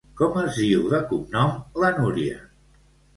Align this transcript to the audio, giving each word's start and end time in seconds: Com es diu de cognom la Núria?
Com 0.19 0.37
es 0.43 0.55
diu 0.61 0.87
de 0.93 1.01
cognom 1.11 1.51
la 1.83 1.91
Núria? 1.99 2.39